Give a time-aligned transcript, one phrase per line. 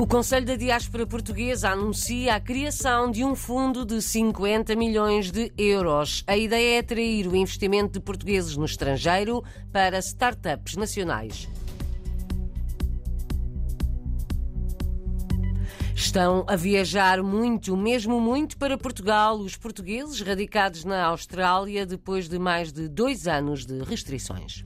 [0.00, 5.52] O Conselho da Diáspora Portuguesa anuncia a criação de um fundo de 50 milhões de
[5.58, 6.24] euros.
[6.26, 11.50] A ideia é atrair o investimento de portugueses no estrangeiro para startups nacionais.
[15.94, 22.38] Estão a viajar muito, mesmo muito, para Portugal os portugueses radicados na Austrália depois de
[22.38, 24.64] mais de dois anos de restrições.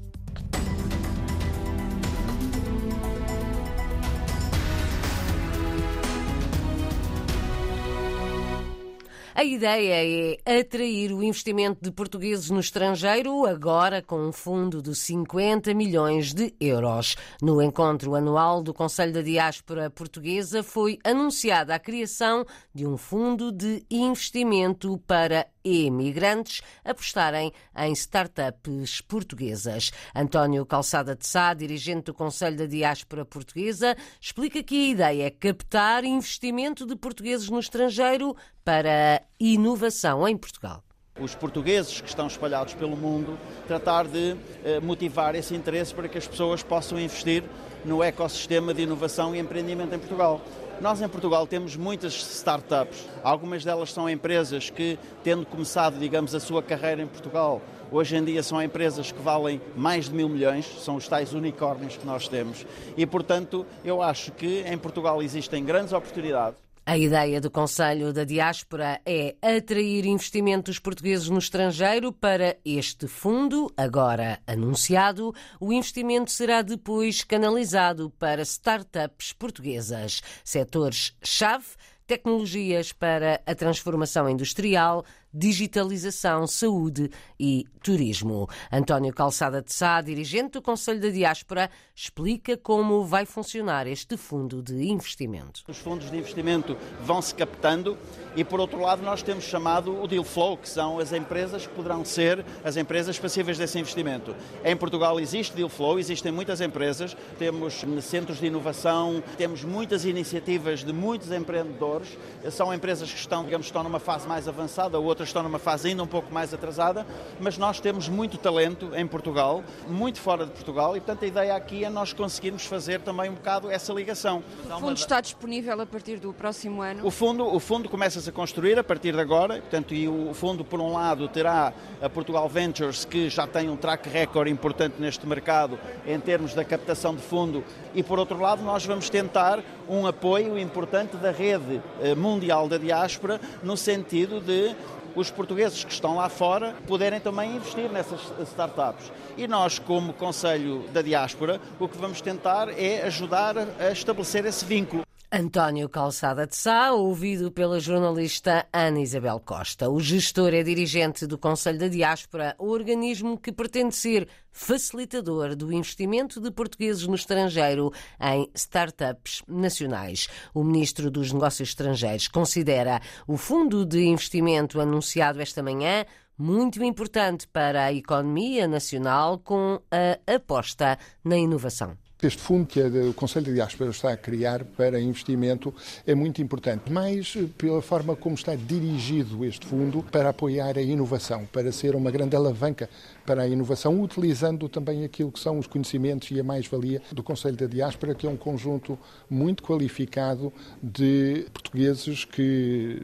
[9.37, 14.95] A ideia é atrair o investimento de portugueses no estrangeiro, agora com um fundo de
[14.95, 17.17] 50 milhões de euros.
[17.43, 23.51] No encontro anual do Conselho da Diáspora Portuguesa foi anunciada a criação de um fundo
[23.51, 29.91] de investimento para imigrantes apostarem em startups portuguesas.
[30.15, 35.31] António Calçada de Sá, dirigente do Conselho da Diáspora Portuguesa, explica que a ideia é
[35.31, 40.85] captar investimento de portugueses no estrangeiro para inovação em Portugal
[41.21, 46.19] os portugueses que estão espalhados pelo mundo, tratar de eh, motivar esse interesse para que
[46.19, 47.45] as pessoas possam investir
[47.85, 50.41] no ecossistema de inovação e empreendimento em Portugal.
[50.81, 56.41] Nós em Portugal temos muitas startups, algumas delas são empresas que, tendo começado, digamos, a
[56.41, 60.67] sua carreira em Portugal, hoje em dia são empresas que valem mais de mil milhões,
[60.83, 62.67] são os tais unicórnios que nós temos.
[62.97, 66.64] E, portanto, eu acho que em Portugal existem grandes oportunidades.
[66.87, 73.73] A ideia do Conselho da Diáspora é atrair investimentos portugueses no estrangeiro para este fundo,
[73.75, 75.35] agora anunciado.
[75.59, 81.69] O investimento será depois canalizado para startups portuguesas, setores-chave
[82.07, 88.49] tecnologias para a transformação industrial, digitalização, saúde e turismo.
[88.73, 94.63] António Calçada de Sá, dirigente do Conselho da Diáspora, explica como vai funcionar este fundo
[94.63, 95.63] de investimento.
[95.69, 97.99] Os fundos de investimento vão se captando
[98.37, 101.75] e, por outro lado, nós temos chamado o deal flow, que são as empresas que
[101.75, 104.35] poderão ser as empresas passíveis desse investimento.
[104.65, 110.85] Em Portugal existe deal flow, existem muitas empresas, temos centros de inovação, temos muitas iniciativas
[110.85, 112.17] de muitos empreendedores,
[112.51, 115.89] são empresas que estão, digamos, estão numa fase mais avançada, outras outras estão numa fase
[115.89, 117.07] ainda um pouco mais atrasada,
[117.41, 121.57] mas nós temos muito talento em Portugal, muito fora de Portugal, e portanto a ideia
[121.57, 124.43] aqui é nós conseguirmos fazer também um bocado essa ligação.
[124.65, 127.07] O fundo está disponível a partir do próximo ano?
[127.07, 130.65] O fundo, o fundo começa-se a construir a partir de agora, portanto, e o fundo,
[130.65, 135.27] por um lado, terá a Portugal Ventures, que já tem um track record importante neste
[135.27, 137.65] mercado em termos da captação de fundo,
[137.95, 142.79] e por outro lado, nós vamos tentar um apoio importante da rede eh, mundial da
[142.79, 144.75] diáspora, no sentido de
[145.15, 149.13] os portugueses que estão lá fora poderem também investir nessas startups.
[149.37, 154.65] E nós, como Conselho da Diáspora, o que vamos tentar é ajudar a estabelecer esse
[154.65, 155.05] vínculo.
[155.37, 159.91] António Calçada de Sá, ouvido pela jornalista Ana Isabel Costa.
[159.91, 165.73] O gestor é dirigente do Conselho da Diáspora, o organismo que pretende ser facilitador do
[165.73, 167.91] investimento de portugueses no estrangeiro
[168.21, 170.29] em startups nacionais.
[170.55, 176.07] O ministro dos Negócios Estrangeiros considera o fundo de investimento anunciado esta manhã
[176.39, 182.04] muito importante para a economia nacional com a aposta na inovação.
[182.25, 185.75] Este fundo que o Conselho de Diáspora está a criar para investimento
[186.07, 190.81] é muito importante, mais eh, pela forma como está dirigido este fundo para apoiar a
[190.81, 192.89] inovação, para ser uma grande alavanca
[193.27, 197.57] para a inovação, utilizando também aquilo que são os conhecimentos e a mais-valia do Conselho
[197.57, 198.99] da Diáspora, que é um conjunto
[199.29, 200.51] muito qualificado
[200.83, 203.03] de portugueses que,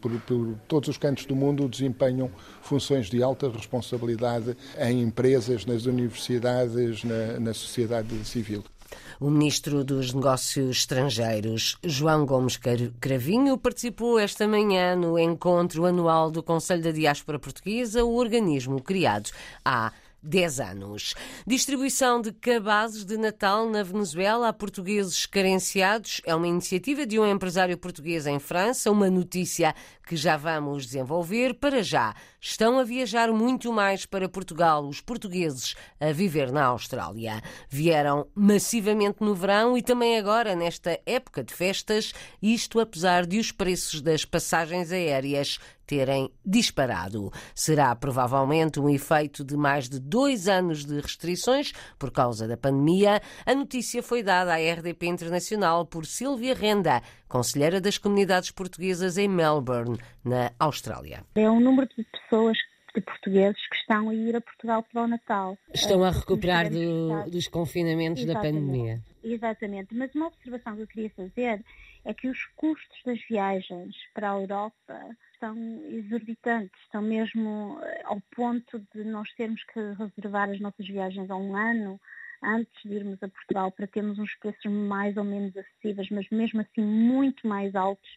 [0.00, 2.30] por, por todos os cantos do mundo, desempenham
[2.60, 8.51] funções de alta responsabilidade em empresas, nas universidades, na, na sociedade civil.
[9.20, 12.58] O ministro dos Negócios Estrangeiros, João Gomes
[13.00, 19.30] Cravinho, participou esta manhã no encontro anual do Conselho da Diáspora Portuguesa, o organismo criado
[19.64, 19.92] há
[20.22, 21.14] 10 anos.
[21.46, 27.26] Distribuição de cabazes de Natal na Venezuela a portugueses carenciados é uma iniciativa de um
[27.26, 29.74] empresário português em França, uma notícia
[30.12, 31.54] que já vamos desenvolver.
[31.54, 37.40] Para já, estão a viajar muito mais para Portugal os portugueses a viver na Austrália.
[37.66, 42.12] Vieram massivamente no verão e também agora nesta época de festas,
[42.42, 47.30] isto apesar de os preços das passagens aéreas terem disparado.
[47.54, 53.20] Será provavelmente um efeito de mais de dois anos de restrições por causa da pandemia.
[53.44, 57.02] A notícia foi dada à RDP Internacional por Silvia Renda,
[57.32, 61.24] conselheira das comunidades portuguesas em Melbourne, na Austrália.
[61.34, 62.58] É um número de pessoas
[62.94, 65.56] de portugueses que estão a ir a Portugal para o Natal.
[65.72, 68.52] Estão a recuperar do, dos confinamentos Exatamente.
[68.52, 69.00] da pandemia.
[69.24, 71.64] Exatamente, mas uma observação que eu queria fazer
[72.04, 75.56] é que os custos das viagens para a Europa estão
[75.88, 81.36] exorbitantes, estão mesmo eh, ao ponto de nós termos que reservar as nossas viagens há
[81.36, 81.98] um ano
[82.42, 86.60] antes de irmos a Portugal para termos uns preços mais ou menos acessíveis, mas mesmo
[86.60, 88.08] assim muito mais altos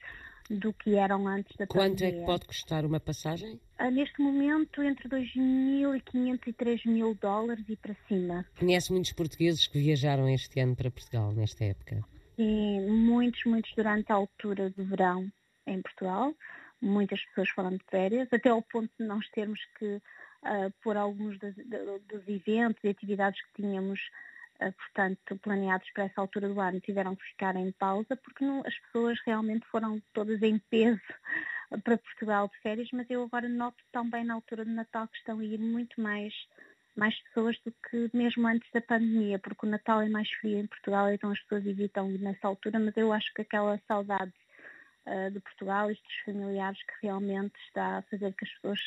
[0.49, 2.19] do que eram antes da Quanto é pandemia.
[2.19, 3.59] que pode custar uma passagem?
[3.79, 8.45] Ah, Neste momento, entre 2.500 e 3.000 dólares e para cima.
[8.59, 11.99] Conhece muitos portugueses que viajaram este ano para Portugal, nesta época.
[12.37, 15.31] E muitos, muitos durante a altura do verão
[15.65, 16.33] em Portugal.
[16.81, 20.01] Muitas pessoas foram de férias, até ao ponto de nós termos que
[20.43, 23.99] ah, pôr alguns dos, do- dos eventos e atividades que tínhamos,
[24.59, 28.61] ah, portanto, planeados para essa altura do ano, tiveram que ficar em pausa, porque não-
[28.65, 31.01] as pessoas realmente foram todas em peso
[31.83, 35.39] para Portugal de férias, mas eu agora noto também na altura de Natal que estão
[35.39, 36.33] a ir muito mais
[36.97, 40.65] mais pessoas do que mesmo antes da pandemia, porque o Natal é mais frio em
[40.67, 44.44] Portugal, então as pessoas evitam nessa altura, mas eu acho que aquela saudade ah,
[45.31, 48.79] de Portugal, estes familiares que realmente está a fazer que as pessoas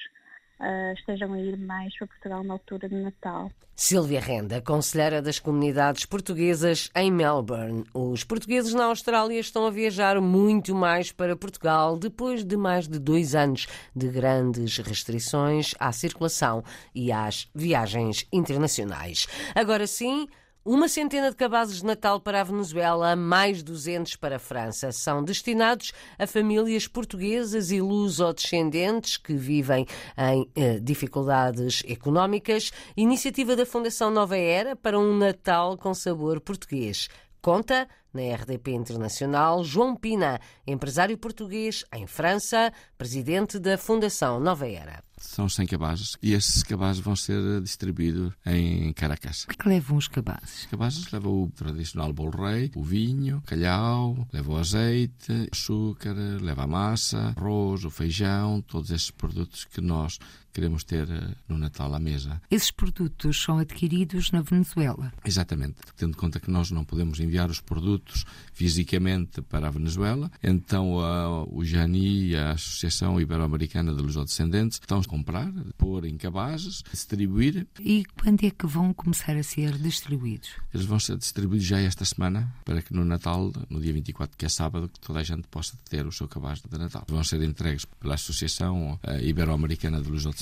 [0.61, 3.50] ah, estejam a ir mais para Portugal na altura de Natal.
[3.81, 7.85] Silvia Renda, conselheira das comunidades portuguesas em Melbourne.
[7.94, 12.99] Os portugueses na Austrália estão a viajar muito mais para Portugal depois de mais de
[12.99, 19.29] dois anos de grandes restrições à circulação e às viagens internacionais.
[19.55, 20.26] Agora sim.
[20.70, 24.93] Uma centena de cabazes de Natal para a Venezuela, mais 200 para a França.
[24.93, 29.87] São destinados a famílias portuguesas e luso-descendentes que vivem
[30.19, 32.70] em eh, dificuldades económicas.
[32.94, 37.09] Iniciativa da Fundação Nova Era para um Natal com sabor português.
[37.41, 45.07] Conta na RDP Internacional João Pina, empresário português em França, presidente da Fundação Nova Era.
[45.20, 49.44] São 100 cabazes e esses cabazes vão ser distribuídos em Caracas.
[49.44, 50.61] O que levam os cabazes?
[50.61, 56.15] Os cabazes levam o tradicional bolo rei, o vinho, o calhau, leva o azeite, açúcar,
[56.41, 60.19] leva a massa, arroz, o feijão, todos esses produtos que nós
[60.53, 62.41] queremos ter eh, no Natal à mesa.
[62.50, 65.12] Esses produtos são adquiridos na Venezuela.
[65.25, 65.77] Exatamente.
[65.97, 71.00] Tendo em conta que nós não podemos enviar os produtos fisicamente para a Venezuela, então
[71.00, 77.67] a, o JANI, a Associação Ibero-Americana de Lusodescendentes, estão a comprar, pôr em cabazes, distribuir.
[77.81, 80.51] E quando é que vão começar a ser distribuídos?
[80.73, 84.47] Eles vão ser distribuídos já esta semana, para que no Natal, no dia 24, que
[84.47, 87.05] é sábado, que toda a gente possa ter o seu cabaz de Natal.
[87.09, 90.38] Vão ser entregues pela Associação eh, Ibero-Americana de Lusodescendentes,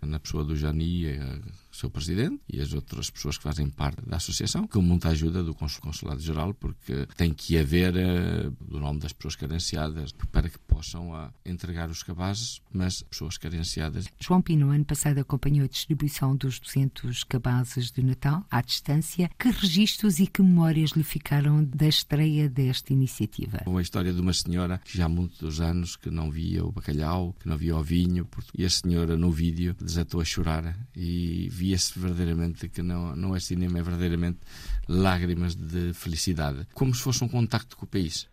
[0.00, 1.18] na pessoa do JANI,
[1.74, 5.42] eh, seu presidente, e as outras pessoas que fazem parte da associação, com muita ajuda
[5.42, 10.58] do Cons- Consulado-Geral, porque tem que haver eh, o nome das pessoas carenciadas para que
[10.60, 16.36] possam ah, entregar os cabazes, mas pessoas carenciadas João Pino, ano passado, acompanhou a distribuição
[16.36, 19.30] dos 200 cabazes de Natal à distância.
[19.38, 23.62] Que registros e que memórias lhe ficaram da estreia desta iniciativa?
[23.66, 27.34] Uma história de uma senhora que já há muitos anos que não via o bacalhau,
[27.40, 28.26] que não via o vinho,
[28.56, 33.40] e a senhora no vídeo desatou a chorar e via-se verdadeiramente que não, não é
[33.40, 34.38] cinema, é verdadeiramente
[34.86, 38.28] lágrimas de felicidade, como se fosse um contacto com o país.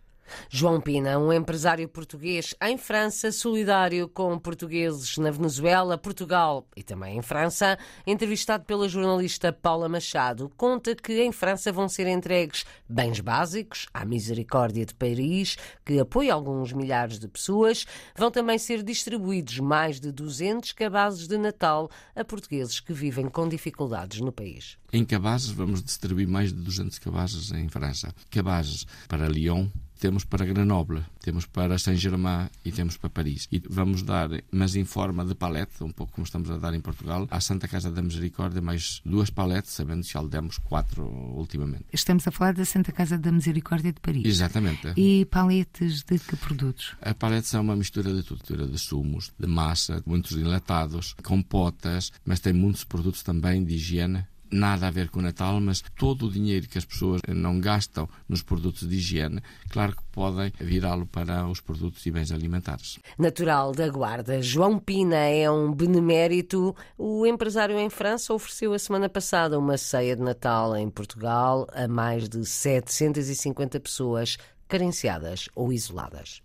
[0.48, 7.18] João Pina, um empresário português em França, solidário com portugueses na Venezuela, Portugal e também
[7.18, 13.20] em França, entrevistado pela jornalista Paula Machado, conta que em França vão ser entregues bens
[13.20, 17.86] básicos à Misericórdia de Paris, que apoia alguns milhares de pessoas.
[18.16, 23.48] Vão também ser distribuídos mais de 200 cabazes de Natal a portugueses que vivem com
[23.48, 24.76] dificuldades no país.
[24.92, 28.14] Em cabazes, vamos distribuir mais de 200 cabazes em França.
[28.30, 29.68] Cabazes para Lyon,
[30.02, 33.46] temos para Grenoble, temos para Saint-Germain e temos para Paris.
[33.52, 36.80] E vamos dar, mas em forma de palete, um pouco como estamos a dar em
[36.80, 41.06] Portugal, à Santa Casa da Misericórdia mais duas paletes, sabendo que já lhe demos quatro
[41.06, 41.84] ultimamente.
[41.92, 44.24] Estamos a falar da Santa Casa da Misericórdia de Paris.
[44.26, 44.92] Exatamente.
[44.96, 46.96] E paletes de que produtos?
[47.00, 52.40] A palete é uma mistura de tudo, de sumos, de massa, muitos enlatados, compotas, mas
[52.40, 54.26] tem muitos produtos também de higiene.
[54.52, 58.06] Nada a ver com o Natal, mas todo o dinheiro que as pessoas não gastam
[58.28, 59.40] nos produtos de higiene,
[59.70, 62.98] claro que podem virá-lo para os produtos e bens alimentares.
[63.18, 66.76] Natural da Guarda, João Pina é um benemérito.
[66.98, 71.88] O empresário em França ofereceu a semana passada uma ceia de Natal em Portugal a
[71.88, 74.36] mais de 750 pessoas
[74.68, 76.42] carenciadas ou isoladas.